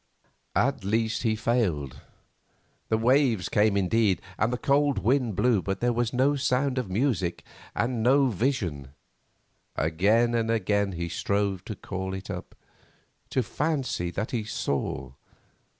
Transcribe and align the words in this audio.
At 0.55 0.83
least 0.83 1.21
he 1.21 1.35
failed. 1.35 2.01
The 2.89 2.97
waves 2.97 3.49
came 3.49 3.77
indeed, 3.77 4.19
and 4.39 4.51
the 4.51 4.57
cold 4.57 4.97
wind 4.97 5.35
blew, 5.35 5.61
but 5.61 5.79
there 5.79 5.93
was 5.93 6.11
no 6.11 6.35
sound 6.35 6.79
of 6.79 6.89
music, 6.89 7.43
and 7.75 8.01
no 8.01 8.25
vision. 8.25 8.93
Again 9.75 10.33
and 10.33 10.49
again 10.49 10.93
he 10.93 11.07
strove 11.07 11.63
to 11.65 11.75
call 11.75 12.15
it 12.15 12.31
up—to 12.31 13.43
fancy 13.43 14.09
that 14.09 14.31
he 14.31 14.43
saw. 14.43 15.11